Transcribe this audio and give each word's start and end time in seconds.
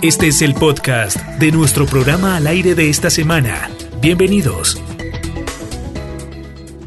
Este 0.00 0.28
es 0.28 0.42
el 0.42 0.54
podcast 0.54 1.16
de 1.40 1.50
nuestro 1.50 1.84
programa 1.84 2.36
al 2.36 2.46
aire 2.46 2.76
de 2.76 2.88
esta 2.88 3.10
semana. 3.10 3.68
Bienvenidos. 4.00 4.80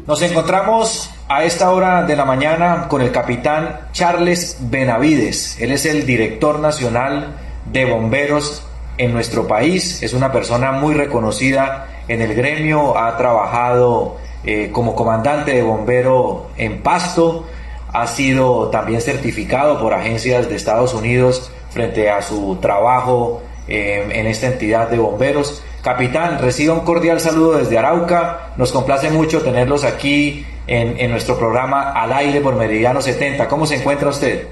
Nos 0.06 0.22
encontramos 0.22 1.10
a 1.28 1.44
esta 1.44 1.70
hora 1.72 2.04
de 2.04 2.16
la 2.16 2.24
mañana 2.24 2.88
con 2.88 3.02
el 3.02 3.12
capitán 3.12 3.80
Charles 3.92 4.56
Benavides. 4.62 5.60
Él 5.60 5.72
es 5.72 5.84
el 5.84 6.06
director 6.06 6.58
nacional 6.58 7.36
de 7.70 7.84
bomberos 7.84 8.62
en 8.96 9.12
nuestro 9.12 9.46
país. 9.46 10.02
Es 10.02 10.14
una 10.14 10.32
persona 10.32 10.72
muy 10.72 10.94
reconocida 10.94 12.04
en 12.08 12.22
el 12.22 12.34
gremio. 12.34 12.96
Ha 12.96 13.18
trabajado 13.18 14.16
eh, 14.42 14.70
como 14.72 14.94
comandante 14.94 15.52
de 15.52 15.62
bombero 15.62 16.48
en 16.56 16.80
Pasto. 16.82 17.46
Ha 17.92 18.06
sido 18.06 18.68
también 18.70 19.00
certificado 19.00 19.78
por 19.80 19.92
agencias 19.92 20.48
de 20.48 20.56
Estados 20.56 20.94
Unidos 20.94 21.50
frente 21.70 22.10
a 22.10 22.22
su 22.22 22.58
trabajo 22.60 23.42
eh, 23.68 24.04
en 24.12 24.26
esta 24.26 24.46
entidad 24.46 24.88
de 24.88 24.98
bomberos. 24.98 25.62
Capitán, 25.82 26.38
reciba 26.40 26.74
un 26.74 26.84
cordial 26.84 27.20
saludo 27.20 27.58
desde 27.58 27.76
Arauca. 27.76 28.52
Nos 28.56 28.72
complace 28.72 29.10
mucho 29.10 29.42
tenerlos 29.42 29.84
aquí 29.84 30.46
en, 30.66 31.10
nuestro 31.10 31.36
programa 31.38 31.92
Al 31.92 32.12
aire 32.12 32.40
por 32.40 32.54
Meridiano 32.56 33.02
70. 33.02 33.48
¿Cómo 33.48 33.66
se 33.66 33.76
encuentra 33.76 34.08
usted? 34.08 34.46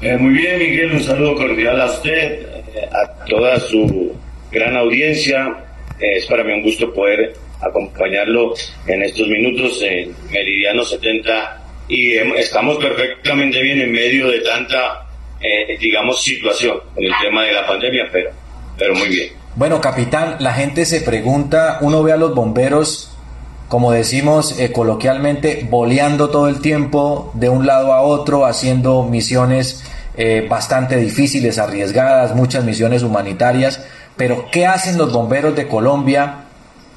Eh, 0.00 0.16
muy 0.16 0.32
bien, 0.32 0.58
Miguel. 0.58 0.92
Un 0.92 1.02
saludo 1.02 1.34
cordial 1.34 1.80
a 1.80 1.86
usted, 1.86 2.42
eh, 2.74 2.88
a 2.92 3.24
toda 3.26 3.58
su 3.60 4.12
gran 4.50 4.76
audiencia. 4.76 5.56
es 5.98 6.26
para 6.26 6.44
mí 6.44 6.52
un 6.52 6.62
gusto 6.62 6.92
poder 6.94 7.34
acompañarlo 7.60 8.54
en 8.86 9.02
estos 9.02 9.26
minutos 9.28 9.80
en 9.82 10.14
Meridiano 10.30 10.84
70 10.84 11.63
y 11.88 12.14
estamos 12.36 12.78
perfectamente 12.78 13.60
bien 13.60 13.80
en 13.80 13.92
medio 13.92 14.28
de 14.28 14.40
tanta 14.40 15.04
eh, 15.44 15.76
digamos, 15.78 16.22
situación 16.22 16.78
con 16.94 17.04
el 17.04 17.12
tema 17.20 17.42
de 17.42 17.52
la 17.52 17.66
pandemia, 17.66 18.08
pero, 18.10 18.30
pero 18.78 18.94
muy 18.94 19.08
bien. 19.08 19.32
Bueno, 19.56 19.78
capitán, 19.78 20.36
la 20.40 20.54
gente 20.54 20.86
se 20.86 21.02
pregunta, 21.02 21.78
uno 21.82 22.02
ve 22.02 22.12
a 22.12 22.16
los 22.16 22.34
bomberos, 22.34 23.14
como 23.68 23.92
decimos 23.92 24.58
eh, 24.58 24.72
coloquialmente, 24.72 25.66
boleando 25.68 26.30
todo 26.30 26.48
el 26.48 26.62
tiempo 26.62 27.30
de 27.34 27.50
un 27.50 27.66
lado 27.66 27.92
a 27.92 28.00
otro, 28.00 28.46
haciendo 28.46 29.02
misiones 29.02 29.84
eh, 30.16 30.46
bastante 30.48 30.96
difíciles, 30.96 31.58
arriesgadas, 31.58 32.34
muchas 32.34 32.64
misiones 32.64 33.02
humanitarias, 33.02 33.84
pero 34.16 34.46
¿qué 34.50 34.64
hacen 34.64 34.96
los 34.96 35.12
bomberos 35.12 35.54
de 35.54 35.68
Colombia 35.68 36.46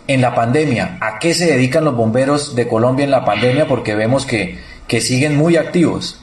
en 0.08 0.22
la 0.22 0.34
pandemia? 0.34 1.00
¿A 1.02 1.20
qué 1.20 1.34
se 1.34 1.48
dedican 1.48 1.84
los 1.84 1.98
bomberos 1.98 2.56
de 2.56 2.66
Colombia 2.66 3.04
en 3.04 3.12
la 3.12 3.26
pandemia? 3.26 3.68
Porque 3.68 3.94
vemos 3.94 4.26
que, 4.26 4.58
que 4.88 5.02
siguen 5.02 5.36
muy 5.36 5.58
activos. 5.58 6.22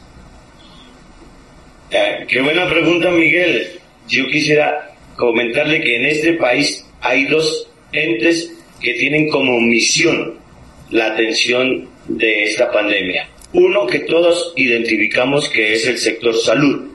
Qué 2.28 2.40
buena 2.40 2.68
pregunta, 2.68 3.10
Miguel. 3.10 3.78
Yo 4.08 4.26
quisiera 4.26 4.92
comentarle 5.16 5.80
que 5.80 5.96
en 5.96 6.06
este 6.06 6.32
país 6.34 6.84
hay 7.00 7.26
dos 7.26 7.68
entes 7.92 8.50
que 8.80 8.94
tienen 8.94 9.28
como 9.28 9.60
misión 9.60 10.34
la 10.90 11.12
atención 11.12 11.88
de 12.08 12.44
esta 12.44 12.72
pandemia. 12.72 13.28
Uno 13.52 13.86
que 13.86 14.00
todos 14.00 14.52
identificamos 14.56 15.48
que 15.48 15.74
es 15.74 15.86
el 15.86 15.98
sector 15.98 16.34
salud, 16.36 16.90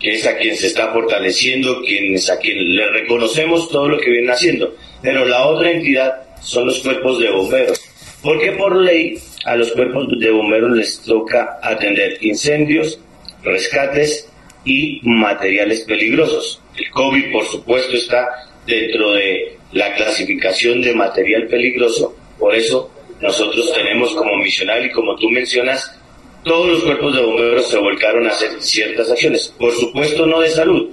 que 0.00 0.14
es 0.14 0.26
a 0.26 0.36
quien 0.36 0.56
se 0.56 0.66
está 0.66 0.92
fortaleciendo, 0.92 1.78
a 1.78 2.38
quien 2.38 2.76
le 2.76 2.90
reconocemos 2.90 3.68
todo 3.68 3.88
lo 3.88 3.98
que 4.00 4.10
vienen 4.10 4.30
haciendo. 4.30 4.74
Pero 5.02 5.24
la 5.24 5.46
otra 5.46 5.70
entidad 5.70 6.22
son 6.42 6.66
los 6.66 6.80
cuerpos 6.80 7.20
de 7.20 7.30
bomberos, 7.30 7.80
porque 8.22 8.52
por 8.52 8.76
ley 8.76 9.18
a 9.44 9.56
los 9.56 9.72
cuerpos 9.72 10.08
de 10.18 10.30
bomberos 10.30 10.76
les 10.76 11.00
toca 11.00 11.58
atender 11.62 12.18
incendios, 12.20 13.00
rescates 13.42 14.28
y 14.64 15.00
materiales 15.02 15.80
peligrosos. 15.82 16.60
El 16.76 16.90
COVID, 16.90 17.32
por 17.32 17.46
supuesto, 17.46 17.96
está 17.96 18.28
dentro 18.66 19.12
de 19.12 19.56
la 19.72 19.94
clasificación 19.94 20.82
de 20.82 20.94
material 20.94 21.46
peligroso, 21.46 22.14
por 22.38 22.54
eso 22.54 22.90
nosotros 23.20 23.72
tenemos 23.72 24.14
como 24.14 24.36
misional 24.36 24.84
y 24.84 24.90
como 24.90 25.16
tú 25.16 25.28
mencionas, 25.30 25.96
todos 26.44 26.68
los 26.68 26.82
cuerpos 26.84 27.14
de 27.14 27.22
bomberos 27.22 27.68
se 27.68 27.78
volcaron 27.78 28.26
a 28.26 28.30
hacer 28.30 28.50
ciertas 28.60 29.10
acciones, 29.10 29.54
por 29.58 29.72
supuesto 29.72 30.26
no 30.26 30.40
de 30.40 30.48
salud. 30.48 30.90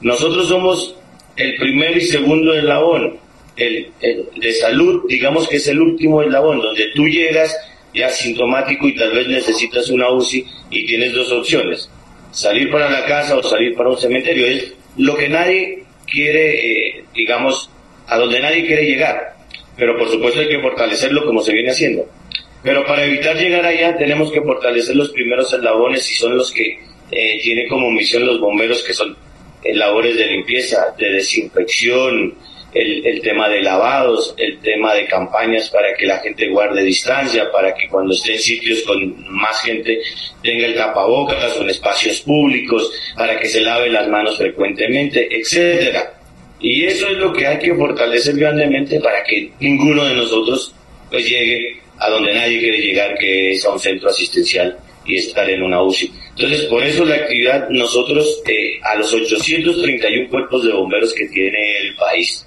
Nosotros 0.00 0.48
somos 0.48 0.94
el 1.36 1.56
primer 1.56 1.96
y 1.96 2.02
segundo 2.02 2.54
eslabón, 2.54 3.18
el, 3.56 3.90
el 4.00 4.28
de 4.36 4.52
salud, 4.52 5.04
digamos 5.08 5.48
que 5.48 5.56
es 5.56 5.66
el 5.68 5.80
último 5.80 6.22
eslabón, 6.22 6.60
donde 6.60 6.86
tú 6.94 7.06
llegas 7.08 7.54
ya 7.96 8.10
sintomático 8.10 8.86
y 8.86 8.94
tal 8.94 9.12
vez 9.12 9.26
necesitas 9.26 9.88
una 9.88 10.10
UCI 10.10 10.46
y 10.70 10.86
tienes 10.86 11.14
dos 11.14 11.32
opciones, 11.32 11.90
salir 12.30 12.70
para 12.70 12.90
la 12.90 13.06
casa 13.06 13.36
o 13.36 13.42
salir 13.42 13.74
para 13.74 13.90
un 13.90 13.98
cementerio. 13.98 14.46
Es 14.46 14.74
lo 14.96 15.16
que 15.16 15.28
nadie 15.28 15.84
quiere, 16.06 16.98
eh, 16.98 17.04
digamos, 17.14 17.70
a 18.06 18.18
donde 18.18 18.40
nadie 18.40 18.66
quiere 18.66 18.84
llegar. 18.84 19.36
Pero 19.76 19.98
por 19.98 20.08
supuesto 20.08 20.40
hay 20.40 20.48
que 20.48 20.60
fortalecerlo 20.60 21.24
como 21.24 21.42
se 21.42 21.52
viene 21.52 21.70
haciendo. 21.70 22.08
Pero 22.62 22.84
para 22.86 23.04
evitar 23.04 23.36
llegar 23.36 23.64
allá 23.64 23.96
tenemos 23.96 24.30
que 24.32 24.40
fortalecer 24.40 24.96
los 24.96 25.10
primeros 25.10 25.52
eslabones 25.52 26.10
y 26.10 26.14
son 26.14 26.36
los 26.36 26.52
que 26.52 26.78
eh, 27.10 27.38
tiene 27.42 27.68
como 27.68 27.90
misión 27.90 28.26
los 28.26 28.40
bomberos 28.40 28.82
que 28.82 28.92
son 28.92 29.16
eh, 29.62 29.74
labores 29.74 30.16
de 30.16 30.26
limpieza, 30.26 30.94
de 30.98 31.12
desinfección, 31.12 32.34
el, 32.76 33.20
tema 33.22 33.48
de 33.48 33.62
lavados, 33.62 34.34
el 34.36 34.58
tema 34.60 34.94
de 34.94 35.06
campañas 35.06 35.70
para 35.70 35.94
que 35.94 36.06
la 36.06 36.18
gente 36.18 36.48
guarde 36.48 36.82
distancia, 36.82 37.50
para 37.50 37.74
que 37.74 37.88
cuando 37.88 38.12
esté 38.12 38.34
en 38.34 38.38
sitios 38.38 38.82
con 38.82 39.30
más 39.30 39.62
gente 39.62 39.98
tenga 40.42 40.66
el 40.66 40.74
tapabocas 40.74 41.56
o 41.56 41.62
en 41.62 41.70
espacios 41.70 42.20
públicos, 42.20 42.92
para 43.16 43.38
que 43.38 43.48
se 43.48 43.60
lave 43.60 43.88
las 43.88 44.08
manos 44.08 44.36
frecuentemente, 44.36 45.26
etcétera. 45.30 46.12
Y 46.60 46.84
eso 46.84 47.08
es 47.08 47.18
lo 47.18 47.32
que 47.32 47.46
hay 47.46 47.58
que 47.58 47.74
fortalecer 47.74 48.36
grandemente 48.36 49.00
para 49.00 49.22
que 49.24 49.50
ninguno 49.60 50.04
de 50.04 50.14
nosotros 50.14 50.74
pues 51.10 51.28
llegue 51.28 51.80
a 51.98 52.10
donde 52.10 52.34
nadie 52.34 52.58
quiere 52.58 52.78
llegar, 52.78 53.16
que 53.18 53.52
es 53.52 53.64
a 53.64 53.70
un 53.70 53.80
centro 53.80 54.10
asistencial 54.10 54.76
y 55.06 55.16
estar 55.16 55.48
en 55.48 55.62
una 55.62 55.82
UCI. 55.82 56.12
Entonces, 56.30 56.62
por 56.62 56.82
eso 56.82 57.04
la 57.04 57.14
actividad, 57.14 57.68
nosotros, 57.70 58.42
eh, 58.46 58.78
a 58.82 58.96
los 58.96 59.12
831 59.12 60.28
cuerpos 60.28 60.64
de 60.64 60.72
bomberos 60.72 61.14
que 61.14 61.26
tiene 61.28 61.78
el 61.78 61.94
país, 61.94 62.46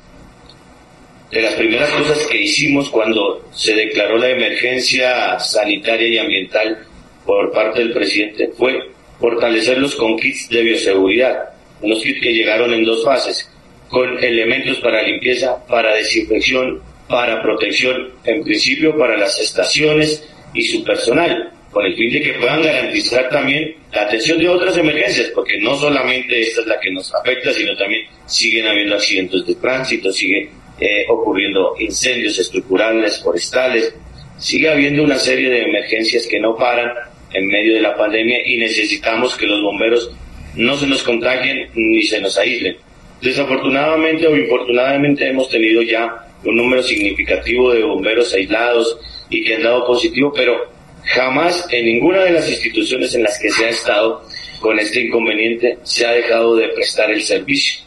de 1.32 1.42
las 1.42 1.54
primeras 1.54 1.90
cosas 1.92 2.26
que 2.28 2.42
hicimos 2.42 2.90
cuando 2.90 3.48
se 3.54 3.76
declaró 3.76 4.18
la 4.18 4.30
emergencia 4.30 5.40
sanitaria 5.40 6.08
y 6.08 6.18
ambiental 6.18 6.86
por 7.26 7.52
parte 7.52 7.80
del 7.80 7.94
presidente 7.94 8.50
fue 8.58 8.80
fortalecerlos 9.20 9.96
con 9.96 10.18
kits 10.18 10.50
de 10.50 10.64
bioseguridad, 10.64 11.50
unos 11.82 12.02
kits 12.02 12.22
que 12.22 12.34
llegaron 12.34 12.74
en 12.74 12.84
dos 12.84 13.04
fases, 13.04 13.52
con 13.90 14.24
elementos 14.24 14.80
para 14.80 15.04
limpieza, 15.04 15.64
para 15.68 15.94
desinfección, 15.96 16.82
para 17.08 17.42
protección, 17.42 18.12
en 18.24 18.44
principio 18.44 18.98
para 18.98 19.18
las 19.18 19.40
estaciones 19.40 20.28
y 20.54 20.64
su 20.64 20.84
personal, 20.84 21.52
con 21.72 21.86
el 21.86 21.96
fin 21.96 22.12
de 22.12 22.22
que 22.22 22.34
puedan 22.34 22.64
garantizar 22.64 23.30
también 23.30 23.76
la 23.92 24.04
atención 24.04 24.40
de 24.40 24.50
otras 24.50 24.78
emergencias, 24.78 25.32
porque 25.36 25.60
no 25.60 25.76
solamente 25.76 26.42
esta 26.42 26.62
es 26.62 26.68
la 26.68 26.80
que 26.80 26.92
nos 26.92 27.14
afecta, 27.14 27.52
sino 27.52 27.76
también 27.78 28.06
siguen 28.26 28.68
habiendo 28.68 28.96
accidentes 28.96 29.46
de 29.46 29.56
tránsito, 29.56 30.12
sigue 30.12 30.50
eh, 30.80 31.06
ocurriendo 31.10 31.76
incendios 31.80 32.40
estructurales, 32.40 33.22
forestales, 33.22 33.94
sigue 34.38 34.70
habiendo 34.70 35.04
una 35.04 35.18
serie 35.18 35.50
de 35.50 35.64
emergencias 35.64 36.26
que 36.28 36.40
no 36.40 36.56
paran 36.56 36.92
en 37.34 37.48
medio 37.48 37.76
de 37.76 37.82
la 37.82 37.96
pandemia 37.96 38.40
y 38.46 38.58
necesitamos 38.58 39.36
que 39.36 39.46
los 39.46 39.62
bomberos 39.62 40.12
no 40.56 40.76
se 40.78 40.88
nos 40.88 41.04
contagien 41.04 41.70
ni 41.76 42.02
se 42.04 42.22
nos 42.22 42.38
aíslen. 42.38 42.78
Desafortunadamente 43.22 44.28
o 44.28 44.36
infortunadamente 44.36 45.28
hemos 45.28 45.50
tenido 45.50 45.82
ya 45.82 46.26
un 46.44 46.56
número 46.56 46.82
significativo 46.82 47.74
de 47.74 47.84
bomberos 47.84 48.34
aislados 48.34 48.98
y 49.30 49.44
que 49.44 49.56
han 49.56 49.64
dado 49.64 49.86
positivo, 49.86 50.32
pero 50.34 50.72
jamás 51.04 51.68
en 51.72 51.86
ninguna 51.86 52.24
de 52.24 52.32
las 52.32 52.50
instituciones 52.50 53.14
en 53.16 53.24
las 53.24 53.38
que 53.40 53.50
se 53.50 53.66
ha 53.66 53.70
estado 53.70 54.24
con 54.60 54.80
este 54.80 55.02
inconveniente 55.02 55.78
se 55.84 56.06
ha 56.06 56.12
dejado 56.12 56.56
de 56.56 56.70
prestar 56.70 57.12
el 57.12 57.22
servicio. 57.22 57.82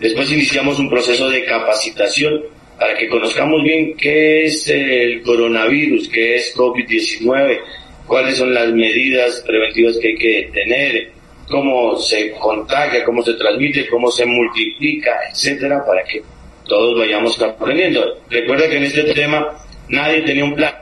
Después 0.00 0.30
iniciamos 0.32 0.78
un 0.78 0.90
proceso 0.90 1.28
de 1.30 1.44
capacitación 1.44 2.42
para 2.78 2.96
que 2.96 3.08
conozcamos 3.08 3.62
bien 3.62 3.96
qué 3.96 4.46
es 4.46 4.68
el 4.68 5.22
coronavirus, 5.22 6.08
qué 6.08 6.36
es 6.36 6.54
COVID-19, 6.56 7.60
cuáles 8.06 8.36
son 8.36 8.52
las 8.52 8.72
medidas 8.72 9.42
preventivas 9.46 9.96
que 9.98 10.08
hay 10.08 10.16
que 10.16 10.50
tener, 10.52 11.12
cómo 11.48 11.96
se 11.96 12.32
contagia, 12.32 13.04
cómo 13.04 13.22
se 13.22 13.34
transmite, 13.34 13.86
cómo 13.86 14.10
se 14.10 14.26
multiplica, 14.26 15.12
etcétera, 15.30 15.84
para 15.86 16.02
que 16.04 16.22
todos 16.66 16.98
vayamos 16.98 17.40
aprendiendo. 17.40 18.20
Recuerda 18.28 18.68
que 18.68 18.76
en 18.78 18.84
este 18.84 19.04
tema 19.14 19.58
nadie 19.88 20.22
tenía 20.22 20.44
un 20.44 20.54
plan, 20.54 20.74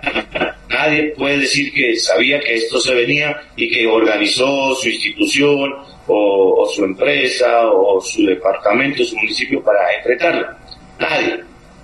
nadie 0.70 1.14
puede 1.16 1.38
decir 1.38 1.72
que 1.72 1.96
sabía 1.96 2.40
que 2.40 2.54
esto 2.54 2.80
se 2.80 2.94
venía 2.94 3.36
y 3.56 3.70
que 3.70 3.86
organizó 3.86 4.74
su 4.76 4.88
institución 4.88 5.72
o, 6.06 6.68
su 6.74 6.84
empresa 6.84 7.70
o 7.70 8.00
su 8.00 8.24
departamento, 8.26 9.04
su 9.04 9.16
municipio 9.16 9.62
para 9.62 9.94
enfrentarlo. 9.96 10.46
Nadie. 10.98 11.40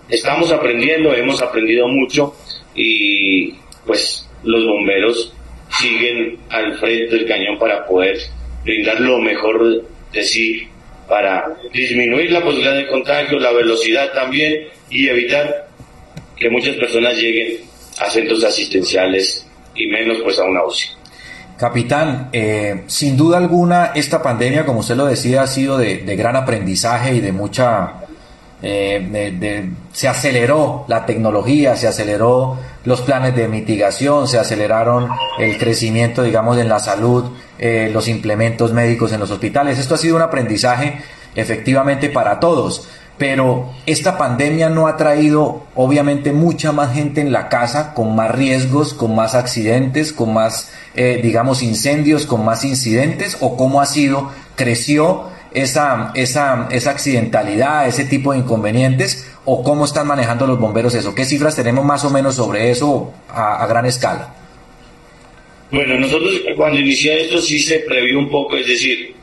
Estamos 0.09 0.51
aprendiendo, 0.53 1.13
hemos 1.15 1.43
aprendido 1.43 1.87
mucho 1.89 2.35
y 2.75 3.53
pues 3.85 4.27
los 4.43 4.65
bomberos 4.65 5.35
siguen 5.71 6.39
al 6.49 6.79
frente 6.79 7.15
del 7.15 7.27
cañón 7.27 7.59
para 7.59 7.87
poder 7.87 8.19
brindar 8.65 9.01
lo 9.01 9.19
mejor 9.19 9.85
de 10.13 10.23
sí 10.23 10.69
para 11.09 11.57
disminuir 11.73 12.31
la 12.31 12.43
posibilidad 12.43 12.77
de 12.77 12.87
contagio, 12.87 13.39
la 13.39 13.53
velocidad 13.53 14.13
también 14.13 14.69
y 14.91 15.09
evitar 15.09 15.69
que 16.37 16.51
muchas 16.51 16.77
personas 16.77 17.17
lleguen 17.17 17.59
a 17.99 18.11
centros 18.11 18.45
asistenciales 18.45 19.47
y 19.75 19.87
menos 19.87 20.19
pues 20.23 20.39
a 20.39 20.45
una 20.45 20.65
UCI. 20.65 20.98
Capitán, 21.59 22.29
eh, 22.33 22.85
sin 22.87 23.17
duda 23.17 23.37
alguna 23.37 23.87
esta 23.87 24.23
pandemia, 24.23 24.65
como 24.65 24.79
usted 24.79 24.95
lo 24.95 25.07
decía, 25.07 25.43
ha 25.43 25.47
sido 25.49 25.77
de, 25.77 26.05
gran 26.17 26.37
aprendizaje 26.37 27.15
y 27.15 27.21
de 27.21 27.33
mucha... 27.33 27.95
Eh, 28.61 29.71
se 29.93 30.09
aceleró 30.09 30.85
la 30.89 31.07
tecnología, 31.07 31.77
se 31.77 31.87
aceleró 31.87 32.59
los 32.85 33.03
planes 33.03 33.35
de 33.37 33.49
mitigación, 33.49 34.27
se 34.27 34.39
aceleraron 34.39 35.09
el 35.39 35.59
crecimiento, 35.59 36.23
digamos, 36.23 36.59
en 36.59 36.69
la 36.69 36.79
salud, 36.81 37.33
eh, 37.59 37.91
los 37.93 38.09
implementos 38.09 38.73
médicos 38.73 39.13
en 39.13 39.21
los 39.21 39.31
hospitales. 39.31 39.79
Esto 39.79 39.97
ha 39.97 39.99
sido 39.99 40.17
un 40.17 40.23
aprendizaje 40.23 41.01
efectivamente 41.35 42.09
para 42.09 42.39
todos. 42.41 42.89
Pero 43.19 43.75
esta 43.85 44.17
pandemia 44.17 44.71
no 44.71 44.87
ha 44.87 44.97
traído 44.97 45.67
obviamente 45.75 46.33
mucha 46.33 46.71
más 46.71 46.95
gente 46.95 47.21
en 47.21 47.33
la 47.33 47.49
casa, 47.49 47.93
con 47.93 48.15
más 48.15 48.31
riesgos, 48.31 48.95
con 48.95 49.17
más 49.17 49.35
accidentes, 49.35 50.13
con 50.13 50.33
más, 50.33 50.73
eh, 50.95 51.19
digamos, 51.21 51.65
incendios, 51.65 52.27
con 52.27 52.45
más 52.45 52.65
incidentes, 52.65 53.37
o 53.41 53.57
cómo 53.57 53.81
ha 53.81 53.87
sido, 53.87 54.31
creció 54.55 55.25
esa, 55.53 56.13
esa, 56.15 56.69
esa 56.71 56.91
accidentalidad, 56.91 57.89
ese 57.89 58.05
tipo 58.05 58.33
de 58.33 58.39
inconvenientes, 58.39 59.29
o 59.45 59.65
cómo 59.65 59.85
están 59.85 60.07
manejando 60.07 60.47
los 60.47 60.61
bomberos 60.61 60.95
eso. 60.95 61.13
¿Qué 61.13 61.25
cifras 61.25 61.57
tenemos 61.57 61.85
más 61.85 62.05
o 62.05 62.11
menos 62.11 62.37
sobre 62.37 62.71
eso 62.71 63.13
a, 63.29 63.67
gran 63.67 63.85
escala? 63.85 64.33
Bueno, 65.73 65.99
nosotros 65.99 66.41
cuando 66.57 66.79
inició 66.79 67.13
esto 67.15 67.41
sí 67.41 67.59
se 67.59 67.81
previó 67.81 68.17
un 68.17 68.31
poco, 68.31 68.57
es 68.57 68.69
decir, 68.69 69.17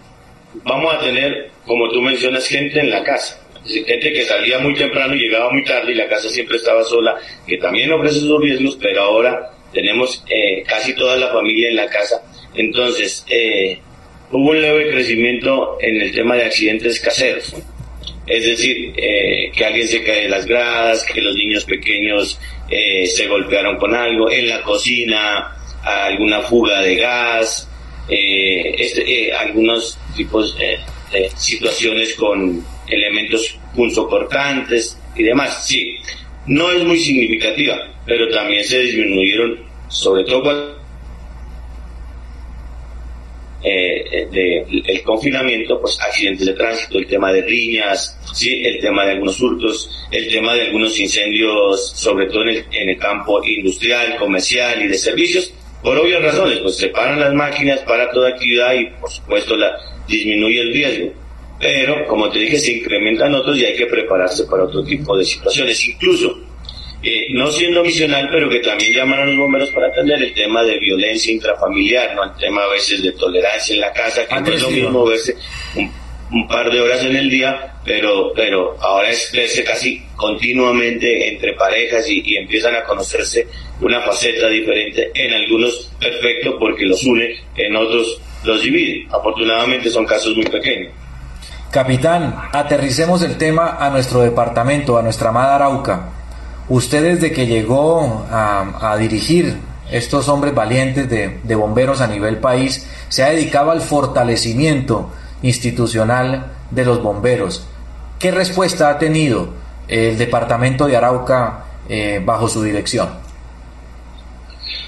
vamos 0.65 0.93
a 0.93 0.99
tener, 0.99 1.51
como 1.65 1.89
tú 1.89 2.01
mencionas, 2.01 2.45
gente 2.45 2.81
en 2.81 2.89
la 2.89 3.01
casa 3.03 3.39
gente 3.67 4.13
que 4.13 4.23
salía 4.23 4.59
muy 4.59 4.75
temprano 4.75 5.15
y 5.15 5.19
llegaba 5.19 5.51
muy 5.51 5.63
tarde 5.63 5.91
y 5.91 5.95
la 5.95 6.07
casa 6.07 6.29
siempre 6.29 6.57
estaba 6.57 6.83
sola, 6.83 7.15
que 7.47 7.57
también 7.57 7.91
ofrece 7.91 8.19
sus 8.19 8.41
riesgos, 8.41 8.77
pero 8.81 9.01
ahora 9.01 9.51
tenemos 9.73 10.23
eh, 10.29 10.63
casi 10.65 10.93
toda 10.93 11.17
la 11.17 11.29
familia 11.29 11.69
en 11.69 11.75
la 11.75 11.87
casa. 11.87 12.21
Entonces, 12.55 13.25
eh, 13.29 13.79
hubo 14.31 14.51
un 14.51 14.61
leve 14.61 14.89
crecimiento 14.91 15.77
en 15.81 16.01
el 16.01 16.13
tema 16.13 16.35
de 16.35 16.45
accidentes 16.45 16.99
caseros. 16.99 17.53
Es 18.27 18.43
decir, 18.43 18.93
eh, 18.97 19.51
que 19.55 19.65
alguien 19.65 19.87
se 19.87 20.03
cae 20.03 20.23
de 20.23 20.29
las 20.29 20.45
gradas, 20.45 21.03
que 21.03 21.21
los 21.21 21.35
niños 21.35 21.65
pequeños 21.65 22.39
se 22.67 23.27
golpearon 23.27 23.77
con 23.77 23.93
algo, 23.93 24.31
en 24.31 24.49
la 24.49 24.63
cocina, 24.63 25.55
alguna 25.83 26.41
fuga 26.41 26.81
de 26.81 26.95
gas, 26.95 27.69
este, 28.09 29.31
algunos 29.31 29.99
tipos 30.15 30.57
de 30.57 30.79
situaciones 31.37 32.15
con 32.15 32.65
elementos 32.87 33.57
punzocortantes 33.75 34.99
y 35.15 35.23
demás. 35.23 35.65
Sí, 35.67 35.97
no 36.47 36.71
es 36.71 36.83
muy 36.83 36.97
significativa, 36.97 37.75
pero 38.05 38.29
también 38.29 38.63
se 38.63 38.79
disminuyeron, 38.79 39.59
sobre 39.87 40.23
todo 40.23 40.75
eh, 43.63 44.27
de, 44.31 44.65
el 44.85 45.01
confinamiento, 45.03 45.81
pues 45.81 45.99
accidentes 45.99 46.45
de 46.45 46.53
tránsito, 46.53 46.99
el 46.99 47.07
tema 47.07 47.33
de 47.33 47.41
riñas, 47.41 48.19
sí, 48.33 48.61
el 48.63 48.79
tema 48.79 49.05
de 49.05 49.13
algunos 49.13 49.41
hurtos, 49.41 49.89
el 50.11 50.27
tema 50.29 50.53
de 50.53 50.63
algunos 50.63 50.99
incendios, 50.99 51.91
sobre 51.95 52.27
todo 52.27 52.43
en 52.43 52.49
el, 52.49 52.65
en 52.71 52.89
el 52.89 52.97
campo 52.97 53.43
industrial, 53.43 54.17
comercial 54.17 54.83
y 54.83 54.87
de 54.87 54.97
servicios, 54.97 55.51
por 55.81 55.97
obvias 55.97 56.21
razones, 56.21 56.59
pues 56.59 56.77
se 56.77 56.89
paran 56.89 57.19
las 57.19 57.33
máquinas 57.33 57.79
para 57.81 58.09
toda 58.11 58.29
actividad 58.29 58.73
y 58.73 58.85
por 58.99 59.09
supuesto 59.09 59.55
la, 59.55 59.71
disminuye 60.07 60.61
el 60.61 60.73
riesgo 60.73 61.24
pero 61.65 62.05
como 62.05 62.29
te 62.29 62.37
dije, 62.37 62.59
se 62.59 62.73
incrementan 62.73 63.33
otros 63.33 63.57
y 63.57 63.65
hay 63.65 63.75
que 63.75 63.87
prepararse 63.87 64.43
para 64.43 64.65
otro 64.65 64.83
tipo 64.83 65.17
de 65.17 65.25
situaciones. 65.25 65.87
Incluso, 65.87 66.37
eh, 67.01 67.25
no 67.31 67.51
siendo 67.51 67.83
misional, 67.83 68.29
pero 68.31 68.47
que 68.47 68.59
también 68.59 68.93
llaman 68.93 69.21
a 69.21 69.25
los 69.25 69.35
bomberos 69.35 69.71
para 69.71 69.87
atender 69.87 70.21
el 70.21 70.31
tema 70.35 70.61
de 70.61 70.77
violencia 70.77 71.33
intrafamiliar, 71.33 72.13
¿no? 72.13 72.23
El 72.23 72.35
tema 72.39 72.65
a 72.65 72.67
veces 72.67 73.01
de 73.01 73.13
tolerancia 73.13 73.73
en 73.73 73.81
la 73.81 73.91
casa, 73.91 74.27
que 74.27 74.41
no 74.41 74.47
es 74.53 74.61
lo 74.61 74.69
mismo 74.69 75.05
verse 75.05 75.35
un, 76.31 76.47
par 76.47 76.71
de 76.71 76.81
horas 76.81 77.03
en 77.03 77.15
el 77.15 77.31
día, 77.31 77.73
pero, 77.83 78.31
pero 78.35 78.77
ahora 78.79 79.09
es 79.09 79.31
verse 79.33 79.63
casi 79.63 80.03
continuamente 80.15 81.29
entre 81.29 81.53
parejas 81.53 82.07
y, 82.07 82.21
y 82.25 82.37
empiezan 82.37 82.75
a 82.75 82.83
conocerse 82.83 83.47
una 83.81 84.01
faceta 84.01 84.49
diferente, 84.49 85.09
en 85.15 85.33
algunos 85.33 85.91
perfecto 85.99 86.59
porque 86.59 86.85
los 86.85 87.03
une, 87.05 87.35
en 87.55 87.75
otros 87.75 88.21
los 88.43 88.61
divide. 88.61 89.07
Afortunadamente 89.11 89.89
son 89.89 90.05
casos 90.05 90.35
muy 90.35 90.45
pequeños. 90.45 90.93
Capitán, 91.75 92.33
aterricemos 92.53 93.21
el 93.21 93.37
tema 93.37 93.75
a 93.77 93.89
nuestro 93.89 94.21
departamento, 94.21 94.97
a 94.97 95.01
nuestra 95.01 95.27
amada 95.27 95.55
Arauca. 95.55 96.07
Usted 96.69 97.03
desde 97.03 97.33
que 97.33 97.47
llegó 97.47 98.25
a, 98.31 98.95
dirigir 98.97 99.57
estos 99.91 100.29
hombres 100.29 100.55
valientes 100.55 101.09
de, 101.09 101.55
bomberos 101.55 101.99
a 101.99 102.07
nivel 102.07 102.37
país, 102.37 102.89
se 103.09 103.23
ha 103.23 103.31
dedicado 103.31 103.71
al 103.71 103.81
fortalecimiento 103.81 105.11
institucional 105.41 106.45
de 106.71 106.85
los 106.85 107.03
bomberos. 107.03 107.67
¿Qué 108.19 108.31
respuesta 108.31 108.89
ha 108.89 108.97
tenido 108.97 109.49
el 109.89 110.17
departamento 110.17 110.87
de 110.87 110.95
Arauca 110.95 111.65
eh, 111.89 112.21
bajo 112.23 112.47
su 112.47 112.63
dirección? 112.63 113.09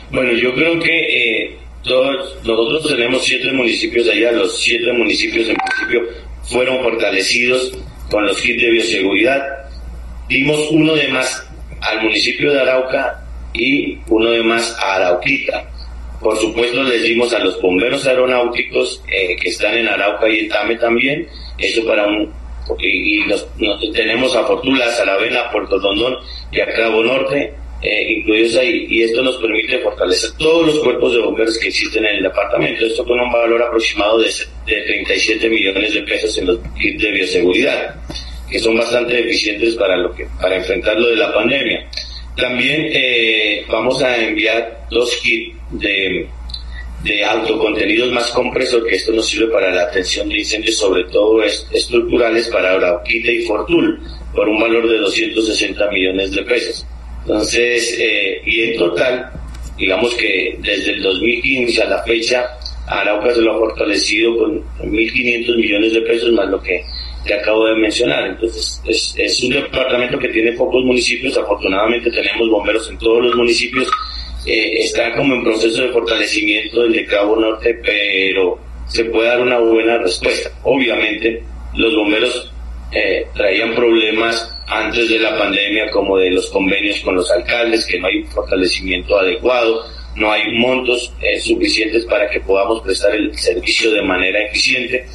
Bueno, 0.10 0.31
yo 0.31 0.56
creo 0.56 0.80
que 0.80 1.00
eh, 1.44 1.60
todos, 1.83 2.38
nosotros 2.45 2.88
tenemos 2.88 3.25
siete 3.25 3.51
municipios 3.51 4.07
allá, 4.07 4.31
los 4.31 4.57
siete 4.57 4.94
municipios 4.94 5.50
en 5.50 5.57
principio 5.57 6.27
fueron 6.48 6.84
fortalecidos 6.84 7.72
con 8.10 8.26
los 8.26 8.42
kits 8.42 8.62
de 8.62 8.72
bioseguridad. 8.72 9.42
Dimos 10.28 10.70
uno 10.72 10.94
de 10.96 11.08
más 11.10 11.48
al 11.82 12.02
municipio 12.02 12.52
de 12.52 12.62
Arauca 12.62 13.24
y 13.54 13.98
uno 14.10 14.32
de 14.32 14.44
más 14.44 14.76
a 14.80 14.96
Arauquita. 14.96 15.70
Por 16.22 16.38
supuesto 16.38 16.84
les 16.84 17.04
dimos 17.04 17.32
a 17.34 17.40
los 17.40 17.62
bomberos 17.62 18.06
aeronáuticos 18.08 19.04
eh, 19.08 19.36
que 19.36 19.50
están 19.50 19.78
en 19.78 19.88
Arauca 19.88 20.28
y 20.28 20.40
en 20.40 20.50
Tame 20.50 20.76
también, 20.76 21.28
eso 21.58 21.86
para 21.86 22.08
un... 22.08 22.34
Y, 22.80 23.24
tenemos 23.94 24.36
a 24.36 24.44
Fortula, 24.44 24.92
Saravena, 24.92 25.50
Puerto 25.52 25.80
Rondón 25.80 26.18
y 26.52 26.60
a 26.60 26.66
Cabo 26.74 27.02
Norte, 27.02 27.54
eh, 27.82 28.14
incluidos 28.14 28.58
ahí, 28.58 28.88
y 28.90 29.04
esto 29.04 29.22
nos 29.22 29.38
permite 29.38 29.78
fortalecer 29.80 30.32
todos 30.40 30.66
los 30.66 30.80
cuerpos 30.80 31.14
de 31.14 31.20
bomberos 31.20 31.58
que 31.60 31.68
existen 31.68 32.06
en 32.06 32.16
el 32.18 32.24
departamento. 32.24 32.86
Esto 32.86 33.06
con 33.06 33.20
un 33.20 33.32
valor 33.32 33.62
aproximado 33.62 34.20
de, 34.20 34.32
de 34.66 34.82
37 34.82 35.50
millones 35.50 35.94
de 35.94 36.02
pesos 36.02 36.36
en 36.40 36.48
los 36.48 36.60
kits 36.80 37.02
de 37.04 37.12
bioseguridad, 37.12 37.96
que 38.50 38.60
son 38.60 38.78
bastante 38.78 39.19
eficientes 39.19 39.76
para, 39.76 39.96
lo 39.96 40.14
que, 40.16 40.28
para 40.42 40.56
enfrentar 40.56 41.00
lo 41.00 41.10
de 41.10 41.16
la 41.18 41.31
pandemia. 41.31 41.88
También 42.36 42.90
eh, 42.92 43.64
vamos 43.69 44.02
a 44.02 44.18
enviar 44.18 44.88
dos 44.90 45.16
kits 45.18 45.56
de, 45.72 46.28
de 47.04 47.26
autocontenidos 47.26 48.12
más 48.12 48.31
compresor, 48.31 48.88
que 48.88 48.96
esto 48.96 49.12
nos 49.12 49.28
sirve 49.28 49.52
para 49.52 49.72
la 49.72 49.84
atención 49.84 50.30
de 50.30 50.40
incendios, 50.40 50.78
sobre 50.78 51.04
todo 51.06 51.44
estructurales 51.44 52.48
para 52.48 52.74
Arauquita 52.74 53.31
y 53.31 53.44
Fortul, 53.44 54.02
por 54.34 54.50
un 54.50 54.60
valor 54.60 54.90
de 54.90 54.98
260 54.98 55.92
millones 55.92 56.31
de 56.31 56.42
pesos. 56.44 56.86
Entonces, 57.28 57.98
eh, 58.00 58.42
y 58.46 58.62
en 58.62 58.78
total, 58.78 59.30
digamos 59.78 60.16
que 60.16 60.57
desde 60.60 60.94
el 60.94 61.04
2015 61.04 61.84
a 61.84 61.90
la 61.90 62.04
fecha, 62.04 62.48
Arauca 62.88 63.34
se 63.34 63.42
lo 63.42 63.52
ha 63.52 63.57
fortalecido 63.57 64.38
con 64.38 64.64
1.500 64.80 65.57
millones 65.57 65.92
de 65.92 66.02
pesos 66.04 66.31
más 66.31 66.48
lo 66.48 66.62
que 66.64 66.81
te 67.26 67.34
acabo 67.34 67.66
de 67.66 67.76
mencionar. 67.76 68.28
Entonces, 68.28 68.81
es, 68.88 69.14
es 69.18 69.44
un 69.44 69.50
departamento 69.50 70.18
que 70.18 70.30
tiene 70.30 70.54
pocos 70.54 70.86
municipios, 70.86 71.38
afortunadamente 71.38 72.10
tenemos 72.12 72.50
bomberos 72.50 72.90
en 72.90 72.98
todos 72.98 73.26
los 73.26 73.36
municipios, 73.36 73.90
eh, 74.46 74.80
está 74.80 75.14
como 75.14 75.36
en 75.36 75.44
proceso 75.44 75.81
de 75.81 75.90
fortalecimiento 75.90 76.86
el 76.86 76.94
de 76.94 77.06
Cabo 77.07 77.36
Norte, 77.36 77.78
pero 77.84 78.57
se 78.88 79.04
puede 79.04 79.28
dar 79.28 79.42
una 79.42 79.60
buena 79.60 79.98
respuesta. 79.98 80.50
Obviamente, 80.64 81.44
los 81.76 81.94
bomberos 81.94 82.54
eh, 82.94 83.28
traían 83.36 83.76
problemas 83.76 84.56
antes 84.68 85.09
de 85.09 85.19
la 85.19 85.38
pandemia 85.38 85.90
como 85.92 86.18
de 86.18 86.31
los 86.31 86.50
convenios 86.50 87.00
con 87.00 87.16
los 87.16 87.31
alcaldes, 87.31 87.86
que 87.86 88.00
no 88.00 88.07
hay 88.07 88.18
un 88.18 88.28
fortalecimiento 88.28 89.18
adecuado, 89.18 89.86
no 90.16 90.31
hay 90.31 90.52
montos 90.57 91.14
eh, 91.21 91.40
suficientes 91.40 92.06
para 92.06 92.30
que 92.30 92.42
podamos 92.42 92.81
prestar 92.81 93.16
el 93.16 93.38
servicio 93.38 93.92
de 93.92 94.02
manera 94.02 94.44
eficiente, 94.45 95.06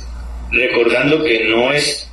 recordando 0.50 1.23
que 1.23 1.44
no 1.44 1.73
es 1.73 2.09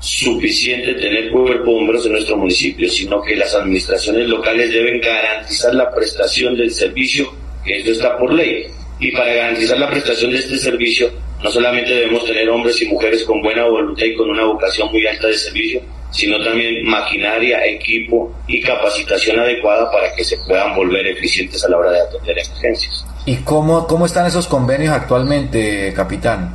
suficiente 0.00 0.94
tener 0.94 1.30
cuerpo 1.30 1.70
de 1.70 1.76
bomberos 1.76 2.06
en 2.06 2.12
nuestro 2.12 2.36
municipio, 2.36 2.88
sino 2.88 3.22
que 3.22 3.36
las 3.36 3.54
administraciones 3.54 4.28
locales 4.28 4.72
deben 4.72 5.00
garantizar 5.00 5.72
la 5.74 5.94
prestación 5.94 6.56
del 6.56 6.72
servicio, 6.72 7.32
que 7.64 7.78
esto 7.78 7.92
está 7.92 8.18
por 8.18 8.32
ley. 8.32 8.66
Y 8.98 9.12
para 9.12 9.32
garantizar 9.32 9.78
la 9.78 9.88
prestación 9.88 10.32
de 10.32 10.38
este 10.38 10.58
servicio, 10.58 11.12
no 11.42 11.50
solamente 11.50 11.94
debemos 11.94 12.24
tener 12.24 12.48
hombres 12.48 12.80
y 12.82 12.86
mujeres 12.86 13.22
con 13.22 13.40
buena 13.40 13.64
voluntad 13.64 14.04
y 14.04 14.16
con 14.16 14.30
una 14.30 14.44
vocación 14.44 14.90
muy 14.90 15.06
alta 15.06 15.28
de 15.28 15.34
servicio, 15.34 15.80
sino 16.12 16.42
también 16.44 16.84
maquinaria, 16.84 17.64
equipo 17.66 18.32
y 18.46 18.60
capacitación 18.60 19.40
adecuada 19.40 19.90
para 19.90 20.14
que 20.14 20.22
se 20.22 20.36
puedan 20.46 20.74
volver 20.74 21.06
eficientes 21.06 21.64
a 21.64 21.68
la 21.70 21.78
hora 21.78 21.90
de 21.90 22.00
atender 22.00 22.38
emergencias. 22.38 23.04
¿Y 23.24 23.36
cómo, 23.36 23.86
cómo 23.86 24.06
están 24.06 24.26
esos 24.26 24.46
convenios 24.46 24.92
actualmente, 24.92 25.92
capitán? 25.94 26.54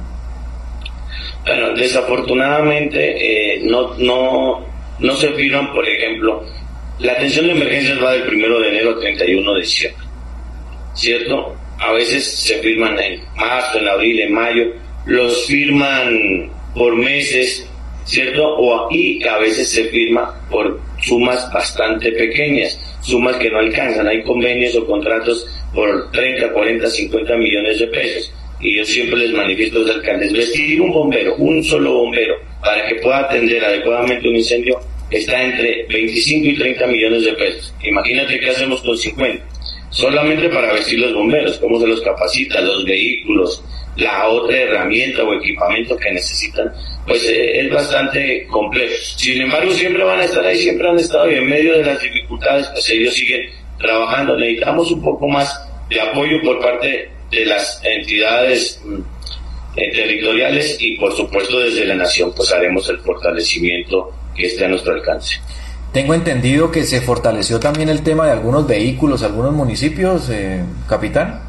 Bueno, 1.46 1.74
desafortunadamente 1.76 3.56
eh, 3.56 3.62
no, 3.64 3.96
no, 3.96 4.66
no 5.00 5.16
se 5.16 5.30
firman, 5.30 5.74
por 5.74 5.88
ejemplo, 5.88 6.44
la 7.00 7.14
atención 7.14 7.48
de 7.48 7.54
emergencias 7.54 8.04
va 8.04 8.12
del 8.12 8.28
1 8.28 8.60
de 8.60 8.70
enero 8.70 8.90
al 8.90 9.00
31 9.00 9.54
de 9.54 9.62
diciembre, 9.62 10.06
¿cierto? 10.94 11.56
A 11.80 11.94
veces 11.94 12.26
se 12.26 12.58
firman 12.60 13.00
en 13.00 13.22
marzo, 13.36 13.80
en 13.80 13.88
abril, 13.88 14.20
en 14.20 14.34
mayo, 14.34 14.74
los 15.06 15.46
firman 15.46 16.52
por 16.76 16.96
meses, 16.96 17.70
¿cierto? 18.08 18.44
O 18.58 18.88
y 18.92 19.24
a 19.28 19.38
veces 19.38 19.70
se 19.70 19.86
firma 19.86 20.34
por 20.50 20.80
sumas 21.02 21.52
bastante 21.54 22.12
pequeñas, 22.14 22.80
sumas 23.02 23.36
que 23.36 23.52
no 23.52 23.60
alcanzan. 23.60 24.08
Hay 24.08 24.24
convenios 24.24 24.76
o 24.76 24.86
contratos 24.88 25.46
por 25.74 26.12
30, 26.12 26.52
40, 26.52 26.88
50 26.88 27.38
millones 27.38 27.80
de 27.80 27.88
pesos. 27.88 28.34
Y 28.60 28.78
yo 28.78 28.86
siempre 28.86 29.20
les 29.20 29.34
manifiesto 29.34 29.78
a 29.78 29.82
los 29.82 29.92
alcaldes, 29.92 30.34
vestir 30.34 30.82
un 30.82 30.92
bombero, 30.92 31.36
un 31.36 31.64
solo 31.64 31.94
bombero, 31.94 32.36
para 32.64 32.88
que 32.88 32.96
pueda 32.96 33.20
atender 33.20 33.64
adecuadamente 33.64 34.28
un 34.28 34.36
incendio, 34.36 34.80
está 35.12 35.44
entre 35.44 35.86
25 35.86 36.48
y 36.48 36.56
30 36.56 36.88
millones 36.88 37.26
de 37.26 37.34
pesos. 37.34 37.76
Imagínate 37.84 38.40
qué 38.40 38.50
hacemos 38.50 38.82
con 38.82 38.98
50. 38.98 39.57
Solamente 39.98 40.48
para 40.50 40.74
vestir 40.74 41.00
los 41.00 41.12
bomberos, 41.12 41.58
cómo 41.58 41.80
se 41.80 41.88
los 41.88 42.02
capacita, 42.02 42.62
los 42.62 42.86
vehículos, 42.86 43.64
la 43.96 44.28
otra 44.28 44.56
herramienta 44.56 45.24
o 45.24 45.34
equipamiento 45.34 45.98
que 45.98 46.12
necesitan, 46.12 46.72
pues 47.08 47.26
eh, 47.26 47.62
es 47.62 47.74
bastante 47.74 48.46
complejo. 48.46 48.94
Sin 49.16 49.42
embargo, 49.42 49.72
siempre 49.72 50.04
van 50.04 50.20
a 50.20 50.26
estar 50.26 50.46
ahí, 50.46 50.60
siempre 50.60 50.88
han 50.88 51.00
estado 51.00 51.32
y 51.32 51.34
en 51.34 51.48
medio 51.48 51.80
de 51.80 51.84
las 51.84 52.00
dificultades, 52.00 52.68
pues 52.68 52.88
ellos 52.92 53.16
siguen 53.16 53.50
trabajando. 53.80 54.38
Necesitamos 54.38 54.92
un 54.92 55.02
poco 55.02 55.28
más 55.30 55.68
de 55.90 56.00
apoyo 56.00 56.44
por 56.44 56.60
parte 56.60 57.10
de 57.32 57.46
las 57.48 57.82
entidades 57.84 58.80
mm, 58.86 59.00
eh, 59.78 59.92
territoriales 59.94 60.78
y 60.80 60.96
por 60.98 61.12
supuesto 61.16 61.60
desde 61.60 61.86
la 61.86 61.96
nación 61.96 62.32
pues 62.36 62.52
haremos 62.52 62.88
el 62.90 63.00
fortalecimiento 63.00 64.14
que 64.36 64.46
esté 64.46 64.64
a 64.66 64.68
nuestro 64.68 64.94
alcance. 64.94 65.40
Tengo 65.94 66.14
entendido 66.14 66.72
que 66.72 66.84
se 66.84 67.02
fortaleció 67.02 67.60
también 67.60 67.90
el 67.90 68.04
tema 68.04 68.26
de 68.26 68.34
algunos 68.34 68.68
vehículos, 68.68 69.24
algunos 69.24 69.54
municipios, 69.54 70.30
eh, 70.30 70.62
capitán. 70.88 71.42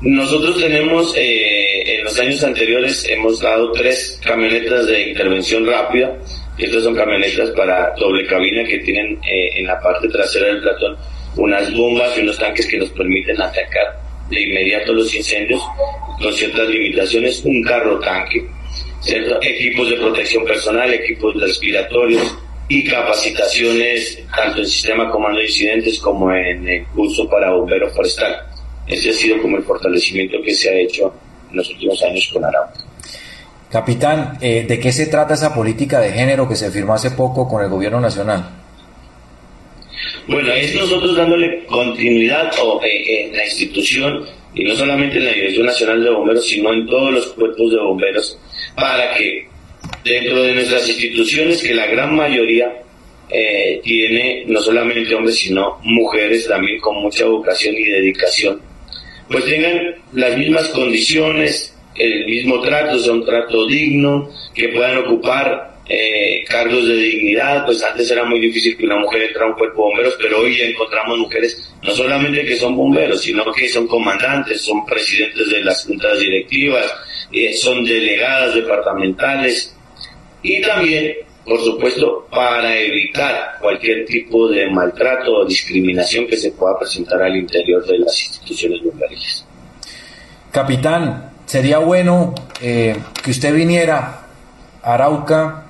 Nosotros 0.00 0.58
tenemos, 0.58 1.14
eh, 1.16 1.96
en 1.96 2.04
los 2.04 2.18
años 2.18 2.42
anteriores, 2.42 3.06
hemos 3.08 3.40
dado 3.40 3.72
tres 3.72 4.20
camionetas 4.24 4.86
de 4.86 5.10
intervención 5.10 5.66
rápida. 5.66 6.16
Estas 6.58 6.82
son 6.82 6.94
camionetas 6.94 7.50
para 7.50 7.94
doble 7.98 8.26
cabina 8.26 8.64
que 8.64 8.78
tienen 8.78 9.18
eh, 9.24 9.50
en 9.56 9.66
la 9.66 9.78
parte 9.80 10.08
trasera 10.08 10.46
del 10.46 10.60
platón 10.60 10.96
unas 11.36 11.72
bombas 11.74 12.16
y 12.16 12.20
unos 12.20 12.38
tanques 12.38 12.66
que 12.66 12.78
nos 12.78 12.90
permiten 12.90 13.40
atacar 13.40 14.00
de 14.30 14.40
inmediato 14.40 14.92
los 14.92 15.12
incendios 15.14 15.60
con 16.20 16.32
ciertas 16.32 16.68
limitaciones. 16.68 17.44
Un 17.44 17.62
carro 17.62 17.98
tanque, 18.00 18.46
equipos 19.42 19.90
de 19.90 19.96
protección 19.96 20.44
personal, 20.44 20.92
equipos 20.92 21.34
respiratorios 21.40 22.38
y 22.68 22.84
capacitaciones 22.84 24.22
tanto 24.34 24.60
en 24.60 24.66
sistema 24.66 25.10
comando 25.10 25.38
de 25.38 25.46
incidentes 25.46 25.98
como 25.98 26.32
en 26.32 26.66
el 26.66 26.86
curso 26.86 27.28
para 27.28 27.50
bombero 27.50 27.90
forestal. 27.90 28.36
Ese 28.86 29.10
ha 29.10 29.12
sido 29.12 29.40
como 29.40 29.56
el 29.56 29.62
fortalecimiento 29.62 30.38
que 30.42 30.54
se 30.54 30.70
ha 30.70 30.74
hecho 30.74 31.14
en 31.50 31.56
los 31.56 31.70
últimos 31.70 32.02
años 32.02 32.30
con 32.32 32.44
Arauca. 32.44 32.84
Capitán, 33.70 34.38
eh, 34.40 34.64
¿de 34.68 34.78
qué 34.78 34.92
se 34.92 35.06
trata 35.06 35.34
esa 35.34 35.52
política 35.52 35.98
de 36.00 36.12
género 36.12 36.48
que 36.48 36.54
se 36.54 36.70
firmó 36.70 36.94
hace 36.94 37.10
poco 37.10 37.48
con 37.48 37.62
el 37.62 37.68
gobierno 37.68 38.00
nacional? 38.00 38.48
Bueno, 40.28 40.52
es 40.52 40.74
nosotros 40.74 41.16
dándole 41.16 41.64
continuidad 41.66 42.50
eh, 42.82 43.26
en 43.26 43.36
la 43.36 43.44
institución 43.44 44.24
y 44.54 44.64
no 44.64 44.74
solamente 44.74 45.18
en 45.18 45.24
la 45.24 45.32
Dirección 45.32 45.66
Nacional 45.66 46.04
de 46.04 46.10
Bomberos, 46.10 46.46
sino 46.46 46.72
en 46.72 46.86
todos 46.86 47.12
los 47.12 47.26
cuerpos 47.32 47.72
de 47.72 47.78
bomberos, 47.78 48.38
para 48.76 49.14
que 49.14 49.48
dentro 50.04 50.42
de 50.42 50.54
nuestras 50.54 50.88
instituciones, 50.88 51.62
que 51.62 51.74
la 51.74 51.86
gran 51.86 52.14
mayoría 52.14 52.82
eh, 53.30 53.80
tiene 53.82 54.44
no 54.46 54.60
solamente 54.60 55.14
hombres, 55.14 55.38
sino 55.38 55.78
mujeres 55.82 56.46
también 56.46 56.78
con 56.80 56.96
mucha 56.96 57.24
vocación 57.24 57.74
y 57.76 57.84
dedicación, 57.84 58.60
pues 59.28 59.44
tengan 59.46 59.94
las 60.12 60.36
mismas 60.36 60.68
condiciones, 60.68 61.74
el 61.96 62.26
mismo 62.26 62.60
trato, 62.60 62.98
sea 62.98 63.12
un 63.12 63.24
trato 63.24 63.66
digno, 63.66 64.30
que 64.54 64.68
puedan 64.68 64.98
ocupar 64.98 65.74
eh, 65.88 66.44
cargos 66.48 66.86
de 66.86 66.96
dignidad, 66.96 67.64
pues 67.64 67.82
antes 67.82 68.10
era 68.10 68.24
muy 68.24 68.40
difícil 68.40 68.76
que 68.76 68.84
una 68.84 68.96
mujer 68.96 69.22
entrara 69.22 69.46
a 69.46 69.50
un 69.50 69.58
cuerpo 69.58 69.82
de 69.82 69.88
bomberos, 69.88 70.18
pero 70.20 70.40
hoy 70.40 70.60
encontramos 70.60 71.18
mujeres 71.18 71.70
no 71.82 71.92
solamente 71.92 72.44
que 72.44 72.56
son 72.56 72.76
bomberos, 72.76 73.22
sino 73.22 73.50
que 73.52 73.68
son 73.68 73.86
comandantes, 73.86 74.62
son 74.62 74.84
presidentes 74.86 75.50
de 75.50 75.62
las 75.62 75.84
juntas 75.84 76.18
directivas, 76.18 76.90
eh, 77.32 77.52
son 77.54 77.84
delegadas 77.84 78.54
departamentales 78.54 79.73
y 80.44 80.62
también 80.62 81.16
por 81.44 81.62
supuesto, 81.62 82.26
para 82.30 82.74
evitar 82.78 83.58
cualquier 83.60 84.06
tipo 84.06 84.48
de 84.48 84.70
maltrato 84.70 85.30
o 85.36 85.44
discriminación 85.44 86.26
que 86.26 86.38
se 86.38 86.52
pueda 86.52 86.78
presentar 86.78 87.20
al 87.20 87.36
interior 87.36 87.84
de 87.86 87.98
las 87.98 88.18
instituciones 88.18 88.82
bomberiles. 88.82 89.44
Capitán, 90.50 91.32
sería 91.44 91.78
bueno 91.78 92.34
eh, 92.62 92.96
que 93.22 93.30
usted 93.30 93.54
viniera 93.54 94.22
a 94.82 94.94
Arauca, 94.94 95.66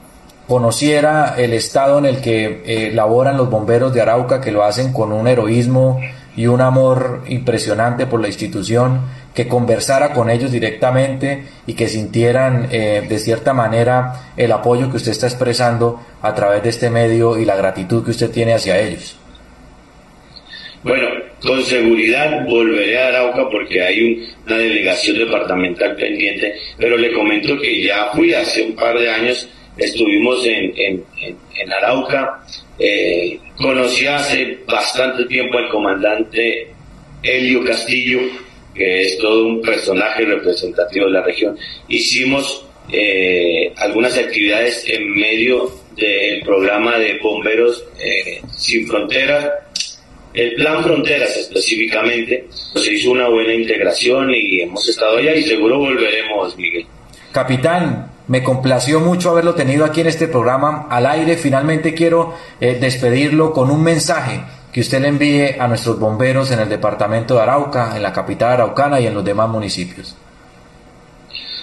conociera 0.46 1.34
el 1.38 1.52
estado 1.54 1.98
en 1.98 2.04
el 2.04 2.20
que 2.20 2.62
eh, 2.64 2.92
laboran 2.94 3.36
los 3.36 3.50
bomberos 3.50 3.92
de 3.92 4.00
Arauca, 4.00 4.40
que 4.40 4.52
lo 4.52 4.62
hacen 4.62 4.92
con 4.92 5.10
un 5.10 5.26
heroísmo 5.26 6.00
y 6.36 6.46
un 6.46 6.60
amor 6.60 7.22
impresionante 7.28 8.06
por 8.06 8.20
la 8.20 8.28
institución 8.28 9.00
que 9.34 9.48
conversara 9.48 10.12
con 10.12 10.30
ellos 10.30 10.52
directamente 10.52 11.44
y 11.66 11.74
que 11.74 11.88
sintieran 11.88 12.68
eh, 12.70 13.04
de 13.08 13.18
cierta 13.18 13.52
manera 13.52 14.32
el 14.36 14.52
apoyo 14.52 14.90
que 14.90 14.96
usted 14.96 15.10
está 15.10 15.26
expresando 15.26 16.00
a 16.22 16.34
través 16.34 16.62
de 16.62 16.70
este 16.70 16.90
medio 16.90 17.38
y 17.38 17.44
la 17.44 17.56
gratitud 17.56 18.04
que 18.04 18.12
usted 18.12 18.30
tiene 18.30 18.54
hacia 18.54 18.78
ellos. 18.80 19.18
Bueno, 20.84 21.08
con 21.42 21.62
seguridad 21.62 22.44
volveré 22.46 22.98
a 23.02 23.08
Arauca 23.08 23.48
porque 23.50 23.82
hay 23.82 24.28
una 24.46 24.56
delegación 24.56 25.18
departamental 25.18 25.96
pendiente, 25.96 26.54
pero 26.78 26.96
le 26.96 27.12
comento 27.12 27.58
que 27.58 27.82
ya 27.82 28.10
fui 28.12 28.34
hace 28.34 28.62
un 28.62 28.74
par 28.74 28.98
de 28.98 29.10
años, 29.10 29.48
estuvimos 29.76 30.44
en, 30.46 30.72
en, 30.76 31.72
Arauca, 31.72 32.44
eh, 32.78 33.38
conocí 33.56 34.06
hace 34.06 34.58
bastante 34.66 35.24
tiempo 35.24 35.58
al 35.58 35.68
comandante 35.68 36.68
Helio 37.22 37.64
Castillo, 37.64 38.20
que 38.74 39.02
es 39.02 39.18
todo 39.18 39.46
un 39.46 39.62
personaje 39.62 40.24
representativo 40.24 41.06
de 41.06 41.12
la 41.12 41.22
región. 41.22 41.56
Hicimos 41.88 42.66
eh, 42.92 43.72
algunas 43.76 44.16
actividades 44.18 44.84
en 44.88 45.14
medio 45.14 45.72
del 45.96 46.42
programa 46.42 46.98
de 46.98 47.18
Bomberos 47.18 47.84
eh, 47.98 48.40
Sin 48.50 48.86
Fronteras, 48.86 49.48
el 50.34 50.54
Plan 50.54 50.82
Fronteras 50.82 51.36
específicamente. 51.36 52.46
Se 52.74 52.92
hizo 52.92 53.12
una 53.12 53.28
buena 53.28 53.54
integración 53.54 54.34
y 54.34 54.60
hemos 54.60 54.88
estado 54.88 55.18
allá 55.18 55.34
y 55.34 55.44
seguro 55.44 55.78
volveremos, 55.78 56.56
Miguel. 56.58 56.86
Capitán, 57.32 58.10
me 58.28 58.42
complació 58.42 59.00
mucho 59.00 59.30
haberlo 59.30 59.54
tenido 59.54 59.84
aquí 59.84 60.00
en 60.00 60.06
este 60.06 60.28
programa 60.28 60.86
al 60.90 61.06
aire. 61.06 61.36
Finalmente 61.36 61.94
quiero 61.94 62.34
eh, 62.60 62.78
despedirlo 62.80 63.52
con 63.52 63.70
un 63.70 63.82
mensaje 63.82 64.40
que 64.72 64.80
usted 64.80 65.00
le 65.00 65.08
envíe 65.08 65.56
a 65.58 65.68
nuestros 65.68 65.98
bomberos 66.00 66.50
en 66.50 66.58
el 66.58 66.68
departamento 66.68 67.34
de 67.34 67.42
Arauca, 67.42 67.96
en 67.96 68.02
la 68.02 68.12
capital 68.12 68.52
araucana 68.54 69.00
y 69.00 69.06
en 69.06 69.14
los 69.14 69.24
demás 69.24 69.48
municipios. 69.48 70.16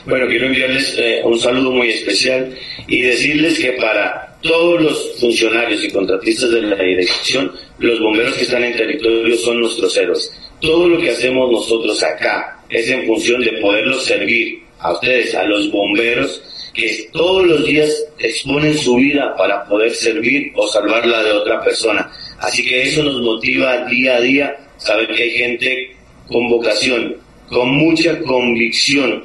Bueno, 0.05 0.27
quiero 0.27 0.47
enviarles 0.47 0.95
eh, 0.97 1.21
un 1.23 1.37
saludo 1.37 1.71
muy 1.71 1.89
especial 1.89 2.55
y 2.87 3.01
decirles 3.01 3.59
que 3.59 3.73
para 3.73 4.37
todos 4.41 4.81
los 4.81 5.19
funcionarios 5.19 5.83
y 5.83 5.91
contratistas 5.91 6.49
de 6.51 6.61
la 6.61 6.75
dirección, 6.75 7.51
los 7.79 7.99
bomberos 7.99 8.35
que 8.35 8.43
están 8.43 8.63
en 8.63 8.75
territorio 8.75 9.35
son 9.37 9.59
nuestros 9.59 9.95
héroes. 9.97 10.31
Todo 10.59 10.87
lo 10.87 10.99
que 10.99 11.11
hacemos 11.11 11.51
nosotros 11.51 12.01
acá 12.01 12.63
es 12.69 12.89
en 12.89 13.05
función 13.05 13.41
de 13.41 13.51
poderlos 13.61 14.05
servir 14.05 14.63
a 14.79 14.93
ustedes, 14.93 15.35
a 15.35 15.43
los 15.43 15.71
bomberos, 15.71 16.41
que 16.73 17.09
todos 17.11 17.45
los 17.45 17.65
días 17.65 17.89
exponen 18.17 18.77
su 18.77 18.95
vida 18.95 19.35
para 19.37 19.65
poder 19.65 19.93
servir 19.93 20.51
o 20.55 20.67
salvar 20.67 21.05
la 21.05 21.23
de 21.23 21.31
otra 21.31 21.61
persona. 21.61 22.11
Así 22.39 22.63
que 22.63 22.83
eso 22.83 23.03
nos 23.03 23.21
motiva 23.21 23.85
día 23.85 24.17
a 24.17 24.21
día, 24.21 24.57
saber 24.77 25.07
que 25.09 25.23
hay 25.23 25.31
gente 25.31 25.95
con 26.27 26.47
vocación, 26.49 27.17
con 27.47 27.69
mucha 27.69 28.19
convicción, 28.19 29.23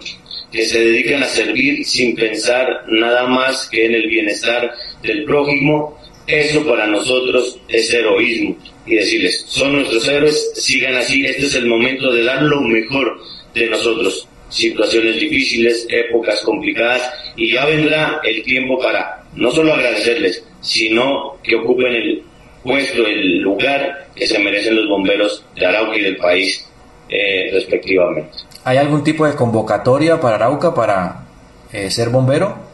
que 0.51 0.65
se 0.65 0.81
dedican 0.81 1.23
a 1.23 1.27
servir 1.27 1.85
sin 1.85 2.15
pensar 2.15 2.85
nada 2.89 3.27
más 3.27 3.69
que 3.69 3.87
en 3.87 3.95
el 3.95 4.09
bienestar 4.09 4.73
del 5.03 5.25
prójimo. 5.25 5.99
Eso 6.27 6.67
para 6.67 6.87
nosotros 6.87 7.59
es 7.69 7.93
heroísmo. 7.93 8.57
Y 8.87 8.97
decirles, 8.97 9.45
son 9.49 9.73
nuestros 9.73 10.07
héroes, 10.09 10.53
sigan 10.55 10.97
así, 10.97 11.25
este 11.25 11.47
es 11.47 11.55
el 11.57 11.67
momento 11.67 12.13
de 12.13 12.25
dar 12.25 12.43
lo 12.43 12.61
mejor 12.61 13.21
de 13.55 13.67
nosotros. 13.69 14.29
Situaciones 14.49 15.19
difíciles, 15.19 15.87
épocas 15.91 16.41
complicadas, 16.43 17.03
y 17.37 17.53
ya 17.53 17.67
vendrá 17.67 18.21
el 18.25 18.43
tiempo 18.43 18.79
para 18.79 19.25
no 19.35 19.51
solo 19.51 19.75
agradecerles, 19.75 20.45
sino 20.61 21.37
que 21.43 21.57
ocupen 21.57 21.93
el 21.95 22.23
puesto 22.63 23.07
el 23.07 23.41
lugar 23.41 24.09
que 24.15 24.27
se 24.27 24.39
merecen 24.39 24.77
los 24.77 24.89
bomberos 24.89 25.45
de 25.55 25.67
Arauca 25.67 25.97
y 25.97 26.03
del 26.03 26.17
país 26.17 26.69
eh, 27.09 27.51
respectivamente. 27.53 28.31
¿Hay 28.65 28.79
algún 28.79 29.05
tipo 29.05 29.27
de 29.27 29.35
convocatoria 29.35 30.21
para 30.21 30.37
Arauca 30.37 30.75
para 30.75 31.25
eh, 31.73 31.91
ser 31.91 32.09
bombero? 32.09 32.66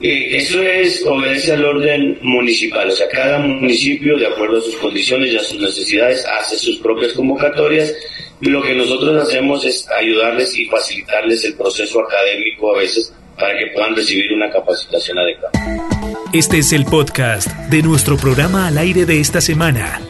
Eh, 0.00 0.36
eso 0.36 0.62
es, 0.62 1.04
obedece 1.04 1.52
al 1.52 1.64
orden 1.64 2.18
municipal, 2.22 2.88
o 2.88 2.92
sea, 2.92 3.06
cada 3.08 3.38
municipio, 3.38 4.16
de 4.16 4.26
acuerdo 4.26 4.58
a 4.58 4.62
sus 4.62 4.76
condiciones 4.76 5.30
y 5.30 5.36
a 5.36 5.42
sus 5.42 5.60
necesidades, 5.60 6.24
hace 6.26 6.56
sus 6.56 6.78
propias 6.78 7.12
convocatorias. 7.12 7.92
Lo 8.40 8.62
que 8.62 8.74
nosotros 8.74 9.22
hacemos 9.22 9.64
es 9.66 9.86
ayudarles 9.90 10.58
y 10.58 10.64
facilitarles 10.66 11.44
el 11.44 11.54
proceso 11.54 12.00
académico 12.00 12.74
a 12.74 12.78
veces 12.78 13.12
para 13.38 13.58
que 13.58 13.66
puedan 13.74 13.94
recibir 13.94 14.32
una 14.32 14.50
capacitación 14.50 15.18
adecuada. 15.18 15.52
Este 16.32 16.58
es 16.58 16.72
el 16.72 16.86
podcast 16.86 17.48
de 17.68 17.82
nuestro 17.82 18.16
programa 18.16 18.68
al 18.68 18.78
aire 18.78 19.04
de 19.04 19.20
esta 19.20 19.42
semana 19.42 20.00